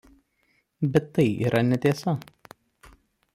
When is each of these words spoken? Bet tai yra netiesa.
Bet 0.91 1.05
tai 1.13 1.27
yra 1.45 1.61
netiesa. 1.69 2.11